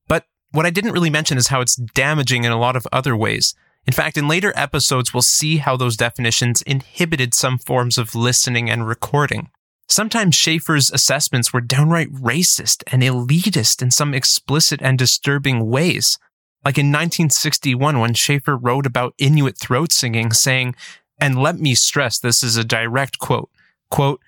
but 0.08 0.26
what 0.52 0.66
I 0.66 0.70
didn't 0.70 0.94
really 0.94 1.10
mention 1.10 1.38
is 1.38 1.48
how 1.48 1.60
it's 1.60 1.76
damaging 1.76 2.46
in 2.46 2.52
a 2.52 2.60
lot 2.60 2.78
of 2.78 2.88
other 2.92 3.16
ways. 3.16 3.54
In 3.86 3.94
fact, 3.94 4.18
in 4.18 4.28
later 4.28 4.54
episodes, 4.56 5.14
we'll 5.14 5.22
see 5.22 5.58
how 5.58 5.76
those 5.76 5.98
definitions 5.98 6.62
inhibited 6.62 7.34
some 7.34 7.58
forms 7.58 7.98
of 7.98 8.16
listening 8.16 8.70
and 8.70 8.88
recording. 8.88 9.50
Sometimes 9.90 10.36
Schafer's 10.36 10.92
assessments 10.92 11.54
were 11.54 11.62
downright 11.62 12.12
racist 12.14 12.84
and 12.88 13.02
elitist 13.02 13.82
in 13.82 13.92
some 13.92 14.14
explicit 14.14 14.82
and 14.82 14.98
disturbing 14.98 15.70
ways. 15.70 16.20
Like 16.66 16.78
in 16.78 16.88
1961, 16.88 18.00
when 18.00 18.14
Schafer 18.14 18.58
wrote 18.62 18.86
about 18.86 19.14
Inuit 19.18 19.58
throat 19.58 19.94
singing, 19.94 20.34
saying, 20.34 20.76
and 21.20 21.42
let 21.42 21.58
me 21.60 21.76
stress 21.76 22.20
this 22.20 22.44
is 22.44 22.58
a 22.58 22.66
direct 22.66 23.20
quote, 23.20 23.50
quote, 23.90 24.20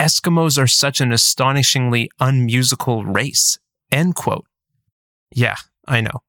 Eskimos 0.00 0.58
are 0.62 0.66
such 0.66 1.00
an 1.00 1.12
astonishingly 1.12 2.10
unmusical 2.20 3.04
race. 3.04 3.58
End 3.90 4.14
quote. 4.14 4.46
Yeah, 5.34 5.56
I 5.86 6.00
know. 6.00 6.20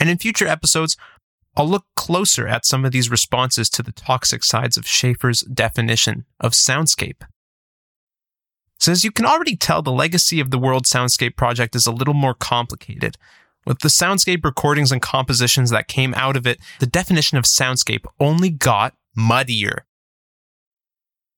And 0.00 0.08
in 0.08 0.18
future 0.18 0.46
episodes, 0.46 0.96
I'll 1.56 1.68
look 1.68 1.86
closer 1.96 2.46
at 2.46 2.66
some 2.66 2.84
of 2.84 2.92
these 2.92 3.10
responses 3.10 3.70
to 3.70 3.82
the 3.82 3.92
toxic 3.92 4.44
sides 4.44 4.76
of 4.76 4.84
Schafer's 4.84 5.40
definition 5.42 6.26
of 6.38 6.52
soundscape. 6.52 7.22
So, 8.78 8.92
as 8.92 9.04
you 9.04 9.10
can 9.10 9.24
already 9.24 9.56
tell, 9.56 9.80
the 9.80 9.90
legacy 9.90 10.38
of 10.38 10.50
the 10.50 10.58
World 10.58 10.84
Soundscape 10.84 11.34
Project 11.34 11.74
is 11.74 11.86
a 11.86 11.92
little 11.92 12.12
more 12.12 12.34
complicated. 12.34 13.16
With 13.64 13.80
the 13.80 13.88
soundscape 13.88 14.44
recordings 14.44 14.92
and 14.92 15.00
compositions 15.00 15.70
that 15.70 15.88
came 15.88 16.14
out 16.14 16.36
of 16.36 16.46
it, 16.46 16.60
the 16.78 16.86
definition 16.86 17.38
of 17.38 17.44
soundscape 17.44 18.04
only 18.20 18.50
got 18.50 18.94
muddier. 19.16 19.86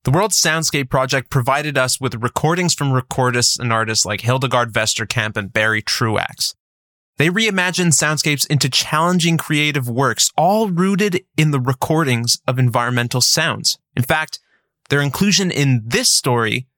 The 0.05 0.13
World 0.13 0.31
Soundscape 0.31 0.91
Project 0.91 1.29
provided 1.29 1.77
us 1.77 2.01
with 2.01 2.23
recordings 2.23 2.73
from 2.73 2.93
recordists 2.93 3.59
and 3.59 3.73
artists 3.73 4.07
like 4.07 4.21
Hildegard 4.21 4.73
Westerkamp 4.73 5.37
and 5.37 5.53
Barry 5.53 5.83
Truax. 5.83 6.55
They 7.17 7.31
reimagined 7.31 7.99
soundscapes 7.99 8.47
into 8.47 8.71
challenging 8.71 9.37
creative 9.37 9.89
works, 9.89 10.31
all 10.37 10.69
rooted 10.69 11.25
in 11.37 11.51
the 11.51 11.61
recordings 11.61 12.39
of 12.47 12.61
environmental 12.61 13.21
sounds. 13.21 13.77
In 13.97 14.05
fact, 14.05 14.39
their 14.89 15.01
inclusion 15.01 15.51
in 15.51 15.83
this 15.85 16.09
story 16.09 16.69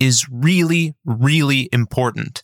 is 0.00 0.26
really, 0.28 0.96
really 1.04 1.68
important. 1.72 2.42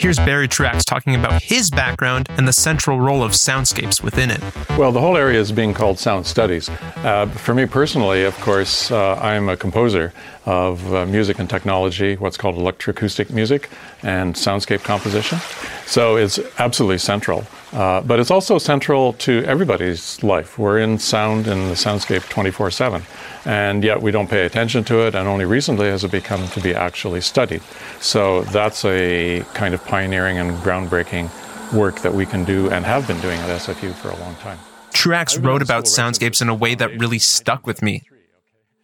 Here's 0.00 0.16
Barry 0.16 0.48
Truax 0.48 0.82
talking 0.86 1.14
about 1.14 1.42
his 1.42 1.70
background 1.70 2.26
and 2.30 2.48
the 2.48 2.54
central 2.54 2.98
role 2.98 3.22
of 3.22 3.32
soundscapes 3.32 4.02
within 4.02 4.30
it. 4.30 4.40
Well, 4.78 4.92
the 4.92 5.00
whole 5.00 5.14
area 5.14 5.38
is 5.38 5.52
being 5.52 5.74
called 5.74 5.98
sound 5.98 6.26
studies. 6.26 6.70
Uh, 7.04 7.26
for 7.26 7.52
me 7.52 7.66
personally, 7.66 8.24
of 8.24 8.34
course, 8.40 8.90
uh, 8.90 9.16
I'm 9.16 9.50
a 9.50 9.58
composer 9.58 10.14
of 10.46 10.94
uh, 10.94 11.04
music 11.04 11.38
and 11.38 11.50
technology, 11.50 12.16
what's 12.16 12.38
called 12.38 12.56
electroacoustic 12.56 13.28
music 13.28 13.68
and 14.02 14.34
soundscape 14.34 14.82
composition. 14.84 15.38
So 15.84 16.16
it's 16.16 16.38
absolutely 16.58 16.96
central. 16.96 17.44
Uh, 17.72 18.00
but 18.00 18.18
it's 18.18 18.30
also 18.30 18.58
central 18.58 19.12
to 19.14 19.44
everybody's 19.44 20.22
life. 20.24 20.58
We're 20.58 20.78
in 20.78 20.98
sound 20.98 21.46
in 21.46 21.68
the 21.68 21.74
soundscape 21.74 22.28
24 22.28 22.70
7 22.70 23.02
and 23.44 23.82
yet 23.82 24.02
we 24.02 24.10
don't 24.10 24.28
pay 24.28 24.44
attention 24.44 24.84
to 24.84 25.06
it, 25.06 25.14
and 25.14 25.26
only 25.26 25.44
recently 25.44 25.86
has 25.86 26.04
it 26.04 26.10
become 26.10 26.46
to 26.48 26.60
be 26.60 26.74
actually 26.74 27.20
studied. 27.20 27.62
So 28.00 28.42
that's 28.44 28.84
a 28.84 29.40
kind 29.54 29.74
of 29.74 29.84
pioneering 29.84 30.38
and 30.38 30.52
groundbreaking 30.58 31.30
work 31.72 32.00
that 32.00 32.12
we 32.12 32.26
can 32.26 32.44
do 32.44 32.68
and 32.70 32.84
have 32.84 33.06
been 33.06 33.20
doing 33.20 33.38
at 33.40 33.48
SFU 33.60 33.94
for 33.94 34.10
a 34.10 34.16
long 34.16 34.34
time. 34.36 34.58
Truax 34.92 35.38
wrote 35.38 35.62
about 35.62 35.84
soundscapes 35.84 36.42
in 36.42 36.48
a 36.48 36.54
way 36.54 36.74
that 36.74 36.98
really 36.98 37.18
stuck 37.18 37.66
with 37.66 37.80
me. 37.80 38.02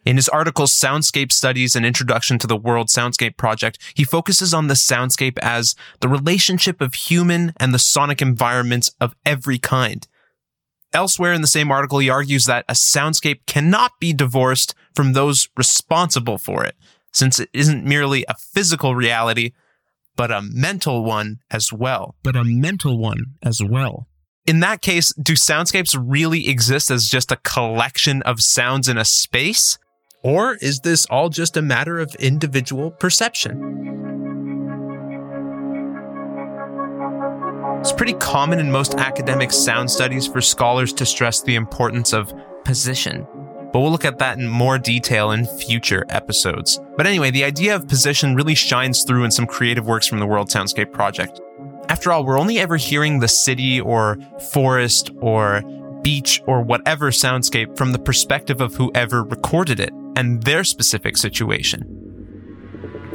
In 0.07 0.15
his 0.15 0.29
article 0.29 0.67
Soundscape 0.67 1.33
Studies 1.33 1.75
and 1.75 1.85
Introduction 1.85 2.39
to 2.39 2.47
the 2.47 2.55
World 2.55 2.87
Soundscape 2.87 3.35
Project, 3.35 3.77
he 3.93 4.05
focuses 4.05 4.53
on 4.53 4.67
the 4.67 4.73
soundscape 4.73 5.37
as 5.39 5.75
the 5.99 6.07
relationship 6.07 6.79
of 6.79 6.93
human 6.93 7.51
and 7.57 7.73
the 7.73 7.77
sonic 7.77 8.21
environments 8.21 8.89
of 9.01 9.13
every 9.25 9.57
kind. 9.57 10.07
Elsewhere 10.93 11.33
in 11.33 11.41
the 11.41 11.45
same 11.45 11.69
article, 11.73 11.99
he 11.99 12.09
argues 12.09 12.45
that 12.45 12.63
a 12.69 12.73
soundscape 12.73 13.45
cannot 13.47 13.99
be 13.99 14.13
divorced 14.13 14.73
from 14.95 15.11
those 15.11 15.49
responsible 15.57 16.37
for 16.37 16.63
it, 16.63 16.77
since 17.11 17.37
it 17.37 17.49
isn't 17.51 17.83
merely 17.83 18.23
a 18.29 18.35
physical 18.35 18.95
reality, 18.95 19.51
but 20.15 20.31
a 20.31 20.41
mental 20.41 21.03
one 21.03 21.39
as 21.51 21.73
well. 21.73 22.15
But 22.23 22.37
a 22.37 22.45
mental 22.45 22.97
one 22.97 23.35
as 23.43 23.61
well. 23.61 24.07
In 24.45 24.61
that 24.61 24.81
case, 24.81 25.13
do 25.21 25.33
soundscapes 25.33 26.01
really 26.01 26.47
exist 26.47 26.89
as 26.89 27.09
just 27.09 27.29
a 27.29 27.41
collection 27.43 28.21
of 28.21 28.39
sounds 28.39 28.87
in 28.87 28.97
a 28.97 29.03
space? 29.03 29.77
Or 30.27 30.55
is 30.55 30.81
this 30.81 31.05
all 31.05 31.29
just 31.29 31.55
a 31.55 31.61
matter 31.61 31.99
of 31.99 32.13
individual 32.15 32.91
perception? 32.91 33.61
It's 37.79 37.93
pretty 37.93 38.11
common 38.15 38.59
in 38.59 38.69
most 38.69 38.95
academic 38.95 39.53
sound 39.53 39.89
studies 39.89 40.27
for 40.27 40.41
scholars 40.41 40.91
to 40.95 41.05
stress 41.05 41.41
the 41.41 41.55
importance 41.55 42.11
of 42.11 42.33
position. 42.65 43.25
But 43.71 43.79
we'll 43.79 43.89
look 43.89 44.03
at 44.03 44.19
that 44.19 44.37
in 44.37 44.49
more 44.49 44.77
detail 44.77 45.31
in 45.31 45.45
future 45.45 46.03
episodes. 46.09 46.77
But 46.97 47.07
anyway, 47.07 47.31
the 47.31 47.45
idea 47.45 47.73
of 47.73 47.87
position 47.87 48.35
really 48.35 48.55
shines 48.55 49.05
through 49.05 49.23
in 49.23 49.31
some 49.31 49.47
creative 49.47 49.87
works 49.87 50.07
from 50.07 50.19
the 50.19 50.27
World 50.27 50.49
Soundscape 50.49 50.91
Project. 50.91 51.39
After 51.87 52.11
all, 52.11 52.25
we're 52.25 52.37
only 52.37 52.59
ever 52.59 52.75
hearing 52.75 53.19
the 53.19 53.29
city 53.29 53.79
or 53.79 54.17
forest 54.51 55.09
or 55.21 55.61
beach, 56.01 56.41
or 56.47 56.61
whatever 56.61 57.11
soundscape 57.11 57.77
from 57.77 57.91
the 57.91 57.99
perspective 57.99 58.61
of 58.61 58.75
whoever 58.75 59.23
recorded 59.23 59.79
it 59.79 59.93
and 60.17 60.41
their 60.41 60.63
specific 60.63 61.15
situation. 61.15 61.83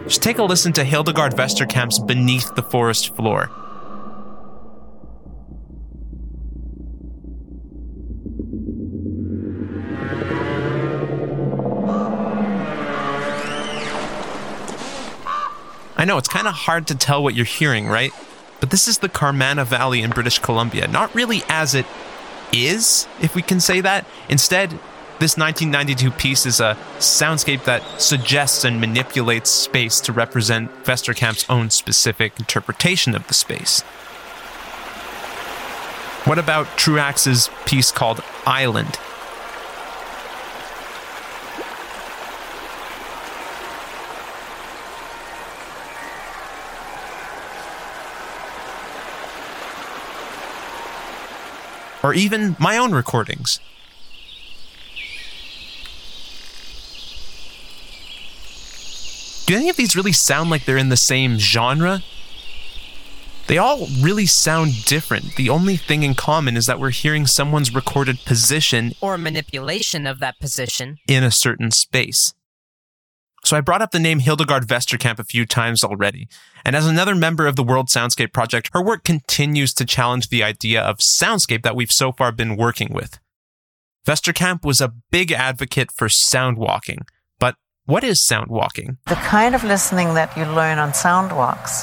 Just 0.05 0.23
take 0.23 0.39
a 0.39 0.45
listen 0.45 0.73
to 0.75 0.85
Hildegard 0.85 1.35
Westerkamp's 1.35 1.99
Beneath 1.99 2.55
the 2.55 2.63
Forest 2.63 3.17
Floor. 3.17 3.51
I 15.97 16.05
know 16.05 16.19
it's 16.19 16.29
kind 16.29 16.47
of 16.47 16.55
hard 16.55 16.87
to 16.87 16.95
tell 16.95 17.21
what 17.21 17.35
you're 17.35 17.45
hearing, 17.45 17.89
right? 17.89 18.13
But 18.61 18.71
this 18.71 18.87
is 18.87 18.99
the 18.99 19.09
Carmanah 19.09 19.67
Valley 19.67 20.03
in 20.03 20.11
British 20.11 20.39
Columbia, 20.39 20.87
not 20.87 21.13
really 21.17 21.43
as 21.49 21.75
it 21.75 21.87
is, 22.53 23.09
if 23.21 23.35
we 23.35 23.43
can 23.43 23.59
say 23.59 23.81
that. 23.81 24.07
Instead, 24.29 24.79
this 25.23 25.37
1992 25.37 26.11
piece 26.19 26.47
is 26.47 26.59
a 26.59 26.77
soundscape 26.99 27.63
that 27.63 27.81
suggests 28.01 28.65
and 28.65 28.81
manipulates 28.81 29.49
space 29.49 30.01
to 30.01 30.13
represent 30.13 30.69
Westerkamp's 30.83 31.49
own 31.49 31.71
specific 31.71 32.37
interpretation 32.41 33.15
of 33.15 33.25
the 33.29 33.35
space. 33.35 33.83
What 36.25 36.41
about 36.41 36.67
Truax's 36.77 37.51
piece 37.67 37.93
called 37.93 38.21
Island? 38.47 38.99
or 52.03 52.13
even 52.13 52.57
my 52.59 52.77
own 52.77 52.93
recordings. 52.93 53.61
Do 59.53 59.59
any 59.59 59.69
of 59.69 59.77
these 59.77 59.95
really 59.95 60.13
sound 60.13 60.49
like 60.49 60.65
they're 60.65 60.79
in 60.79 60.89
the 60.89 60.97
same 60.97 61.37
genre? 61.37 62.03
They 63.49 63.59
all 63.59 63.87
really 64.01 64.25
sound 64.25 64.87
different. 64.87 65.37
The 65.37 65.51
only 65.51 65.77
thing 65.77 66.05
in 66.05 66.15
common 66.15 66.57
is 66.57 66.65
that 66.65 66.81
we're 66.81 66.89
hearing 66.89 67.27
someone's 67.27 67.75
recorded 67.75 68.25
position 68.25 68.95
or 69.03 69.19
manipulation 69.19 70.07
of 70.07 70.21
that 70.21 70.41
position 70.41 70.97
in 71.07 71.23
a 71.23 71.31
certain 71.31 71.71
space. 71.71 72.33
So 73.45 73.55
I 73.55 73.61
brought 73.61 73.83
up 73.83 73.91
the 73.91 73.99
name 73.99 74.21
Hildegard 74.21 74.69
Westerkamp 74.69 75.19
a 75.19 75.25
few 75.25 75.45
times 75.45 75.85
already. 75.85 76.29
And 76.65 76.75
as 76.75 76.87
another 76.87 77.15
member 77.15 77.47
of 77.47 77.55
the 77.55 77.63
World 77.63 77.89
Soundscape 77.89 78.33
Project, 78.33 78.71
her 78.73 78.83
work 78.83 79.05
continues 79.05 79.75
to 79.75 79.85
challenge 79.85 80.31
the 80.31 80.43
idea 80.43 80.81
of 80.81 80.97
soundscape 80.97 81.63
that 81.63 81.77
we've 81.77 81.93
so 81.93 82.11
far 82.11 82.33
been 82.33 82.57
working 82.57 82.91
with. 82.91 83.21
Westerkamp 84.07 84.65
was 84.65 84.81
a 84.81 84.95
big 85.11 85.31
advocate 85.31 85.93
for 85.93 86.09
sound 86.09 86.57
walking. 86.57 87.01
What 87.87 88.05
is 88.05 88.23
sound 88.23 88.49
walking? 88.49 88.99
The 89.09 89.17
kind 89.17 89.57
of 89.57 89.65
listening 89.65 90.15
that 90.15 90.37
you 90.37 90.45
learn 90.45 90.79
on 90.79 90.95
sound 90.95 91.33
walks 91.33 91.83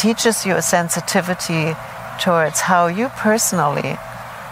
teaches 0.00 0.46
you 0.46 0.54
a 0.54 0.62
sensitivity 0.62 1.74
towards 2.20 2.60
how 2.60 2.86
you 2.86 3.08
personally 3.08 3.98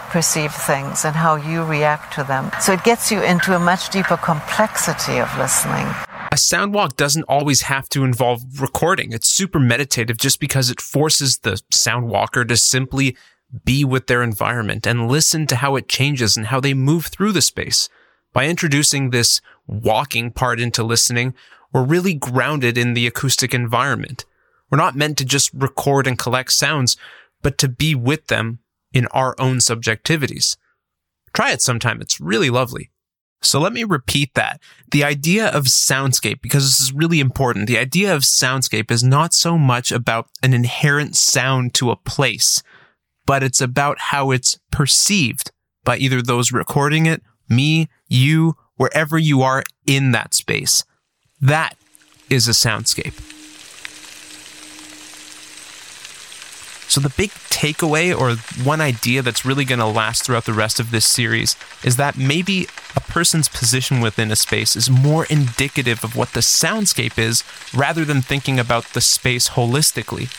perceive 0.09 0.51
things 0.51 1.05
and 1.05 1.15
how 1.15 1.35
you 1.35 1.63
react 1.63 2.13
to 2.15 2.25
them. 2.25 2.51
So 2.59 2.73
it 2.73 2.83
gets 2.83 3.13
you 3.13 3.23
into 3.23 3.55
a 3.55 3.59
much 3.59 3.91
deeper 3.91 4.17
complexity 4.17 5.19
of 5.19 5.29
listening. 5.37 5.87
A 6.33 6.37
sound 6.37 6.73
walk 6.73 6.97
doesn't 6.97 7.23
always 7.29 7.61
have 7.61 7.87
to 7.89 8.03
involve 8.03 8.59
recording. 8.59 9.13
It's 9.13 9.29
super 9.29 9.59
meditative 9.59 10.17
just 10.17 10.41
because 10.41 10.69
it 10.69 10.81
forces 10.81 11.37
the 11.37 11.61
sound 11.71 12.09
walker 12.09 12.43
to 12.43 12.57
simply 12.57 13.15
be 13.63 13.85
with 13.85 14.07
their 14.07 14.21
environment 14.21 14.85
and 14.85 15.07
listen 15.07 15.47
to 15.47 15.55
how 15.55 15.77
it 15.77 15.87
changes 15.87 16.35
and 16.35 16.47
how 16.47 16.59
they 16.59 16.73
move 16.73 17.05
through 17.05 17.31
the 17.31 17.41
space. 17.41 17.87
By 18.35 18.47
introducing 18.47 19.11
this 19.11 19.39
walking 19.65 20.29
part 20.29 20.59
into 20.59 20.83
listening, 20.83 21.33
we're 21.71 21.85
really 21.85 22.13
grounded 22.13 22.77
in 22.77 22.93
the 22.93 23.07
acoustic 23.07 23.53
environment. 23.53 24.25
We're 24.69 24.77
not 24.77 24.93
meant 24.93 25.17
to 25.19 25.25
just 25.25 25.51
record 25.53 26.05
and 26.05 26.19
collect 26.19 26.51
sounds, 26.51 26.97
but 27.41 27.57
to 27.59 27.69
be 27.69 27.95
with 27.95 28.27
them 28.27 28.59
in 28.91 29.07
our 29.07 29.35
own 29.39 29.59
subjectivities. 29.59 30.57
Try 31.33 31.53
it 31.53 31.61
sometime. 31.61 32.01
It's 32.01 32.19
really 32.19 32.49
lovely. 32.49 32.91
So 33.41 33.57
let 33.57 33.71
me 33.71 33.85
repeat 33.85 34.33
that. 34.33 34.59
The 34.91 35.05
idea 35.05 35.47
of 35.47 35.63
soundscape, 35.65 36.41
because 36.41 36.63
this 36.63 36.81
is 36.81 36.91
really 36.91 37.21
important, 37.21 37.67
the 37.67 37.77
idea 37.77 38.13
of 38.13 38.23
soundscape 38.23 38.91
is 38.91 39.01
not 39.01 39.33
so 39.33 39.57
much 39.57 39.93
about 39.93 40.27
an 40.43 40.53
inherent 40.53 41.15
sound 41.15 41.73
to 41.75 41.89
a 41.89 41.95
place, 41.95 42.63
but 43.25 43.43
it's 43.43 43.61
about 43.61 43.97
how 43.99 44.31
it's 44.31 44.59
perceived 44.71 45.51
by 45.85 45.95
either 45.95 46.21
those 46.21 46.51
recording 46.51 47.05
it, 47.05 47.21
me, 47.49 47.89
you, 48.07 48.55
wherever 48.77 49.17
you 49.17 49.41
are 49.41 49.63
in 49.85 50.11
that 50.11 50.33
space. 50.33 50.83
That 51.41 51.75
is 52.29 52.47
a 52.47 52.51
soundscape. 52.51 53.13
So, 56.87 57.01
the 57.01 57.09
big 57.09 57.31
takeaway, 57.49 58.17
or 58.17 58.35
one 58.63 58.79
idea 58.79 59.21
that's 59.21 59.43
really 59.43 59.65
going 59.65 59.79
to 59.79 59.85
last 59.85 60.23
throughout 60.23 60.45
the 60.45 60.53
rest 60.53 60.79
of 60.79 60.91
this 60.91 61.05
series, 61.05 61.57
is 61.83 61.97
that 61.97 62.17
maybe 62.17 62.67
a 62.95 63.01
person's 63.01 63.49
position 63.49 64.01
within 64.01 64.31
a 64.31 64.35
space 64.35 64.75
is 64.75 64.89
more 64.89 65.25
indicative 65.25 66.03
of 66.03 66.15
what 66.15 66.33
the 66.33 66.39
soundscape 66.39 67.17
is 67.17 67.43
rather 67.73 68.05
than 68.05 68.21
thinking 68.21 68.59
about 68.59 68.85
the 68.93 69.01
space 69.01 69.49
holistically. 69.49 70.29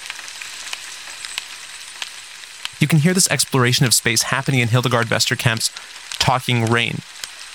You 2.81 2.87
can 2.87 3.01
hear 3.01 3.14
this 3.14 3.31
exploration 3.31 3.87
of 3.87 3.95
space 3.95 4.23
happening 4.23 4.61
in 4.61 4.69
Hildegard 4.69 5.09
Westerkamp's 5.09 5.71
Talking 6.18 6.66
Rain 6.66 6.98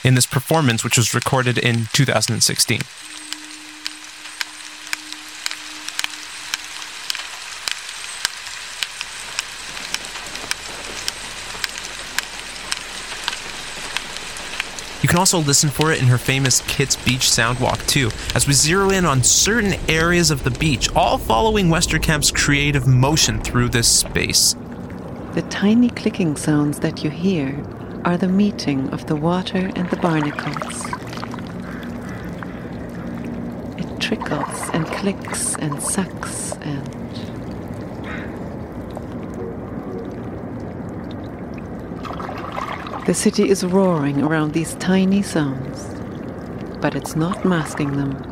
in 0.04 0.16
this 0.16 0.26
performance, 0.26 0.84
which 0.84 0.98
was 0.98 1.14
recorded 1.14 1.58
in 1.58 1.88
2016. 1.94 2.82
You 15.02 15.08
can 15.08 15.18
also 15.18 15.40
listen 15.40 15.70
for 15.72 15.92
it 15.92 16.00
in 16.00 16.08
her 16.08 16.20
famous 16.20 16.62
Kits 16.68 16.96
Beach 16.96 17.22
Soundwalk 17.22 17.86
too, 17.88 18.12
as 18.36 18.46
we 18.46 18.54
zero 18.54 18.92
in 18.92 19.04
on 19.04 19.24
certain 19.24 19.74
areas 19.90 20.30
of 20.30 20.44
the 20.44 20.52
beach, 20.52 20.94
all 20.96 21.18
following 21.18 21.70
Westerkamp's 21.70 22.30
creative 22.30 22.86
motion 22.86 23.42
through 23.42 23.70
this 23.70 23.88
space. 23.88 24.56
The 25.34 25.42
tiny 25.50 25.90
clicking 25.90 26.36
sounds 26.36 26.80
that 26.82 27.04
you 27.04 27.10
hear 27.10 27.52
are 28.06 28.18
the 28.18 28.28
meeting 28.28 28.90
of 28.90 29.06
the 29.08 29.16
water 29.16 29.72
and 29.76 29.90
the 29.90 29.98
barnacles. 29.98 30.86
It 33.78 34.00
trickles 34.00 34.70
and 34.74 34.86
clicks 34.88 35.56
and 35.56 35.82
sucks 35.82 36.54
and 36.62 37.02
The 43.06 43.16
city 43.16 43.50
is 43.50 43.64
roaring 43.66 44.22
around 44.22 44.54
these 44.54 44.76
tiny 44.76 45.22
sounds, 45.22 45.96
but 46.80 46.96
it's 46.96 47.16
not 47.16 47.44
masking 47.44 47.98
them. 47.98 48.31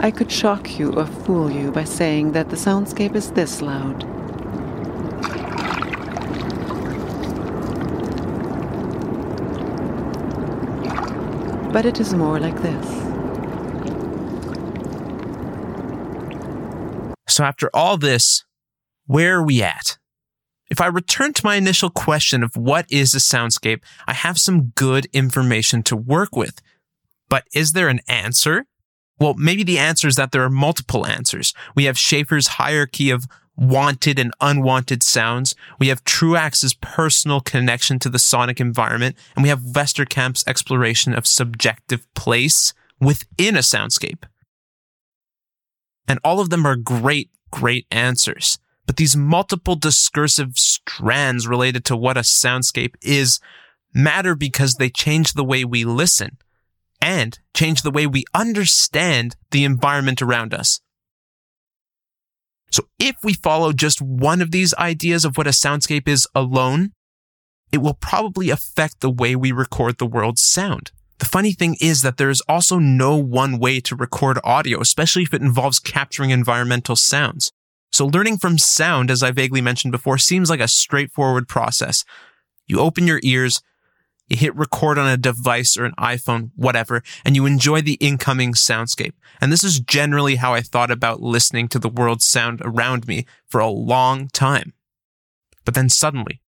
I 0.00 0.12
could 0.12 0.30
shock 0.30 0.78
you 0.78 0.92
or 0.92 1.06
fool 1.06 1.50
you 1.50 1.72
by 1.72 1.82
saying 1.82 2.30
that 2.32 2.50
the 2.50 2.56
soundscape 2.56 3.16
is 3.16 3.32
this 3.32 3.60
loud. 3.60 4.04
But 11.72 11.84
it 11.84 11.98
is 11.98 12.14
more 12.14 12.38
like 12.38 12.62
this. 12.62 12.86
So, 17.26 17.42
after 17.42 17.68
all 17.74 17.96
this, 17.96 18.44
where 19.06 19.38
are 19.38 19.44
we 19.44 19.62
at? 19.62 19.98
If 20.70 20.80
I 20.80 20.86
return 20.86 21.32
to 21.32 21.44
my 21.44 21.56
initial 21.56 21.90
question 21.90 22.44
of 22.44 22.56
what 22.56 22.86
is 22.88 23.14
a 23.14 23.18
soundscape, 23.18 23.80
I 24.06 24.12
have 24.12 24.38
some 24.38 24.68
good 24.76 25.06
information 25.12 25.82
to 25.84 25.96
work 25.96 26.36
with. 26.36 26.62
But 27.28 27.44
is 27.52 27.72
there 27.72 27.88
an 27.88 28.00
answer? 28.08 28.66
Well, 29.18 29.34
maybe 29.34 29.64
the 29.64 29.78
answer 29.78 30.06
is 30.06 30.16
that 30.16 30.32
there 30.32 30.44
are 30.44 30.50
multiple 30.50 31.06
answers. 31.06 31.52
We 31.74 31.84
have 31.84 31.96
Schafer's 31.96 32.46
hierarchy 32.46 33.10
of 33.10 33.26
wanted 33.56 34.18
and 34.18 34.32
unwanted 34.40 35.02
sounds. 35.02 35.54
We 35.78 35.88
have 35.88 36.04
Truax's 36.04 36.74
personal 36.74 37.40
connection 37.40 37.98
to 38.00 38.08
the 38.08 38.18
sonic 38.18 38.60
environment, 38.60 39.16
and 39.34 39.42
we 39.42 39.48
have 39.48 39.60
Westerkamp's 39.60 40.44
exploration 40.46 41.12
of 41.14 41.26
subjective 41.26 42.06
place 42.14 42.72
within 43.00 43.56
a 43.56 43.60
soundscape. 43.60 44.24
And 46.06 46.20
all 46.24 46.40
of 46.40 46.50
them 46.50 46.64
are 46.64 46.76
great, 46.76 47.30
great 47.50 47.86
answers. 47.90 48.58
But 48.86 48.96
these 48.96 49.16
multiple 49.16 49.76
discursive 49.76 50.56
strands 50.56 51.46
related 51.46 51.84
to 51.86 51.96
what 51.96 52.16
a 52.16 52.20
soundscape 52.20 52.94
is 53.02 53.40
matter 53.92 54.34
because 54.34 54.74
they 54.74 54.88
change 54.88 55.32
the 55.32 55.44
way 55.44 55.64
we 55.64 55.84
listen 55.84 56.38
and 57.00 57.38
change 57.54 57.82
the 57.82 57.90
way 57.90 58.06
we 58.06 58.24
understand 58.34 59.36
the 59.50 59.64
environment 59.64 60.22
around 60.22 60.54
us. 60.54 60.80
So 62.70 62.82
if 62.98 63.16
we 63.24 63.32
follow 63.32 63.72
just 63.72 64.02
one 64.02 64.42
of 64.42 64.50
these 64.50 64.74
ideas 64.74 65.24
of 65.24 65.36
what 65.36 65.46
a 65.46 65.50
soundscape 65.50 66.06
is 66.06 66.26
alone, 66.34 66.92
it 67.72 67.78
will 67.78 67.94
probably 67.94 68.50
affect 68.50 69.00
the 69.00 69.10
way 69.10 69.36
we 69.36 69.52
record 69.52 69.98
the 69.98 70.06
world's 70.06 70.42
sound. 70.42 70.90
The 71.18 71.26
funny 71.26 71.52
thing 71.52 71.76
is 71.80 72.02
that 72.02 72.16
there 72.16 72.30
is 72.30 72.42
also 72.48 72.78
no 72.78 73.16
one 73.16 73.58
way 73.58 73.80
to 73.80 73.96
record 73.96 74.38
audio, 74.44 74.80
especially 74.80 75.24
if 75.24 75.34
it 75.34 75.42
involves 75.42 75.78
capturing 75.78 76.30
environmental 76.30 76.94
sounds. 76.94 77.50
So 77.90 78.06
learning 78.06 78.38
from 78.38 78.58
sound, 78.58 79.10
as 79.10 79.22
I 79.22 79.30
vaguely 79.30 79.60
mentioned 79.60 79.92
before, 79.92 80.18
seems 80.18 80.50
like 80.50 80.60
a 80.60 80.68
straightforward 80.68 81.48
process. 81.48 82.04
You 82.66 82.80
open 82.80 83.06
your 83.06 83.20
ears, 83.22 83.60
you 84.28 84.36
hit 84.36 84.54
record 84.56 84.98
on 84.98 85.08
a 85.08 85.16
device 85.16 85.76
or 85.76 85.84
an 85.84 85.94
iPhone, 85.98 86.50
whatever, 86.54 87.02
and 87.24 87.34
you 87.34 87.46
enjoy 87.46 87.80
the 87.80 87.94
incoming 87.94 88.52
soundscape. 88.52 89.14
And 89.40 89.50
this 89.50 89.64
is 89.64 89.80
generally 89.80 90.36
how 90.36 90.54
I 90.54 90.60
thought 90.60 90.90
about 90.90 91.22
listening 91.22 91.68
to 91.68 91.78
the 91.78 91.88
world's 91.88 92.26
sound 92.26 92.60
around 92.64 93.06
me 93.06 93.26
for 93.46 93.60
a 93.60 93.68
long 93.68 94.28
time. 94.28 94.74
But 95.64 95.74
then 95.74 95.88
suddenly, 95.88 96.40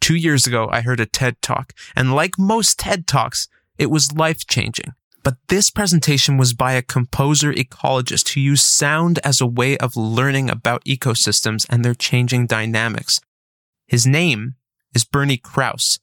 two 0.00 0.16
years 0.16 0.46
ago, 0.46 0.68
I 0.70 0.82
heard 0.82 1.00
a 1.00 1.06
TED 1.06 1.40
talk, 1.40 1.72
and 1.96 2.14
like 2.14 2.38
most 2.38 2.78
TED 2.78 3.06
talks, 3.06 3.48
it 3.78 3.90
was 3.90 4.12
life 4.12 4.46
changing. 4.46 4.92
But 5.22 5.38
this 5.48 5.70
presentation 5.70 6.36
was 6.36 6.52
by 6.52 6.72
a 6.72 6.82
composer 6.82 7.50
ecologist 7.52 8.34
who 8.34 8.40
used 8.40 8.64
sound 8.64 9.18
as 9.24 9.40
a 9.40 9.46
way 9.46 9.78
of 9.78 9.96
learning 9.96 10.50
about 10.50 10.84
ecosystems 10.84 11.66
and 11.70 11.82
their 11.82 11.94
changing 11.94 12.46
dynamics. 12.46 13.20
His 13.86 14.06
name 14.06 14.56
is 14.94 15.04
Bernie 15.04 15.38
Krause, 15.38 15.98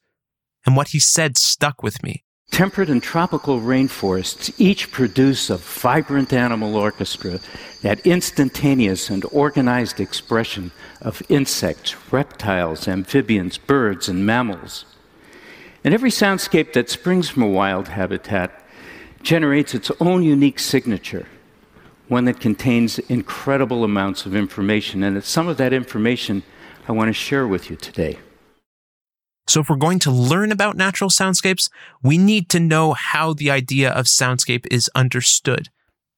and 0.66 0.76
what 0.76 0.90
he 0.90 1.00
said 1.00 1.38
stuck 1.38 1.84
with 1.84 2.04
me. 2.04 2.24
Temperate 2.52 2.90
and 2.90 3.02
tropical 3.02 3.62
rainforests 3.62 4.54
each 4.58 4.92
produce 4.92 5.50
a 5.50 5.56
vibrant 5.56 6.34
animal 6.34 6.76
orchestra, 6.76 7.40
that 7.82 8.06
instantaneous 8.06 9.10
and 9.10 9.24
organized 9.32 10.02
expression 10.02 10.72
of 11.02 11.22
insects, 11.30 11.96
reptiles, 12.12 12.90
amphibians, 12.90 13.58
birds, 13.58 14.10
and 14.10 14.26
mammals. 14.26 14.86
And 15.84 15.94
every 15.94 16.12
soundscape 16.12 16.74
that 16.74 16.90
springs 16.90 17.30
from 17.30 17.44
a 17.44 17.48
wild 17.48 17.88
habitat 17.88 18.64
generates 19.24 19.74
its 19.74 19.90
own 20.02 20.22
unique 20.22 20.60
signature, 20.60 21.28
one 22.10 22.26
that 22.26 22.42
contains 22.42 23.00
incredible 23.00 23.86
amounts 23.86 24.26
of 24.26 24.36
information. 24.36 25.04
And 25.04 25.16
it's 25.16 25.30
some 25.30 25.48
of 25.48 25.58
that 25.58 25.72
information 25.72 26.44
I 26.88 26.92
want 26.92 27.08
to 27.08 27.14
share 27.14 27.48
with 27.48 27.70
you 27.70 27.78
today. 27.78 28.20
So 29.48 29.62
if 29.62 29.70
we're 29.70 29.76
going 29.76 30.00
to 30.00 30.12
learn 30.12 30.52
about 30.52 30.78
natural 30.78 31.10
soundscapes, 31.10 31.70
we 32.02 32.18
need 32.18 32.50
to 32.50 32.60
know 32.60 32.94
how 32.94 33.34
the 33.34 33.52
idea 33.52 33.90
of 33.92 34.06
soundscape 34.06 34.66
is 34.72 34.90
understood. 34.96 35.70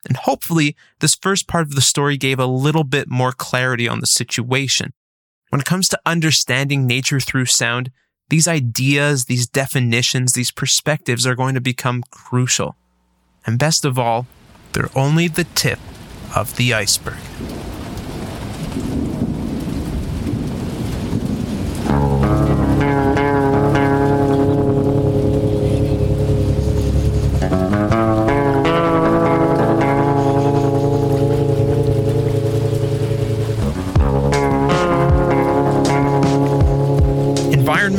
And 0.08 0.18
hopefully, 0.18 0.76
this 1.00 1.16
first 1.16 1.48
part 1.48 1.66
of 1.66 1.76
the 1.76 1.82
story 1.82 2.18
gave 2.18 2.40
a 2.40 2.46
little 2.46 2.84
bit 2.84 3.10
more 3.10 3.32
clarity 3.32 3.88
on 3.88 4.02
the 4.02 4.08
situation. 4.08 4.94
When 5.50 5.62
it 5.62 5.66
comes 5.66 5.88
to 5.90 6.00
understanding 6.06 6.86
nature 6.86 7.20
through 7.20 7.46
sound, 7.46 7.92
these 8.30 8.48
ideas, 8.48 9.26
these 9.26 9.48
definitions, 9.48 10.34
these 10.34 10.52
perspectives 10.52 11.26
are 11.28 11.36
going 11.36 11.56
to 11.56 11.62
become 11.62 12.04
crucial. 12.10 12.76
And 13.46 13.60
best 13.60 13.86
of 13.86 14.00
all, 14.00 14.26
they're 14.74 14.90
only 14.96 15.28
the 15.28 15.44
tip 15.44 15.80
of 16.36 16.56
the 16.56 16.74
iceberg. 16.74 17.20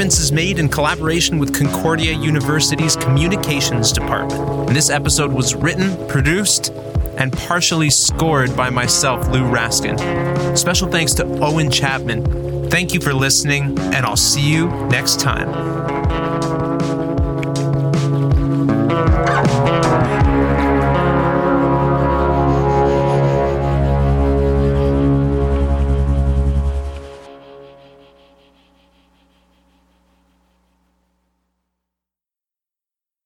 Is 0.05 0.33
made 0.33 0.59
in 0.59 0.69
collaboration 0.69 1.39
with 1.39 1.55
Concordia 1.55 2.13
University's 2.13 2.95
Communications 2.95 3.91
Department. 3.91 4.69
And 4.69 4.77
this 4.77 4.91
episode 4.91 5.33
was 5.33 5.55
written, 5.55 5.97
produced, 6.09 6.75
and 7.17 7.33
partially 7.33 7.89
scored 7.89 8.55
by 8.55 8.69
myself, 8.69 9.27
Lou 9.29 9.41
Raskin. 9.51 10.59
Special 10.59 10.91
thanks 10.91 11.15
to 11.15 11.25
Owen 11.43 11.71
Chapman. 11.71 12.69
Thank 12.69 12.93
you 12.93 13.01
for 13.01 13.15
listening, 13.15 13.79
and 13.79 14.05
I'll 14.05 14.15
see 14.15 14.43
you 14.43 14.69
next 14.89 15.21
time. 15.21 15.74